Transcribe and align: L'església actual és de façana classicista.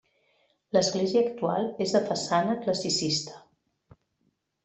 L'església 0.75 1.21
actual 1.25 1.67
és 1.85 1.93
de 1.97 2.01
façana 2.07 2.57
classicista. 2.63 3.95